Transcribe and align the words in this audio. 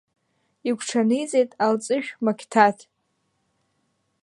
Игәиҽаниҵеит 0.67 1.51
Алҵышә 1.65 2.09
Мақьҭаҭ. 2.23 2.77